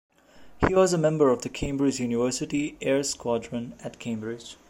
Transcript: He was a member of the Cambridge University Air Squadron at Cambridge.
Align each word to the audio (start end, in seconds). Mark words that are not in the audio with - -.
He 0.67 0.73
was 0.73 0.93
a 0.93 0.97
member 0.97 1.29
of 1.29 1.43
the 1.43 1.49
Cambridge 1.49 1.99
University 1.99 2.75
Air 2.81 3.03
Squadron 3.03 3.75
at 3.83 3.99
Cambridge. 3.99 4.57